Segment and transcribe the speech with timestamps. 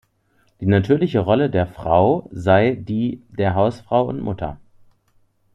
[0.61, 4.59] Die natürliche Rolle der Frau sei die der Hausfrau und Mutter.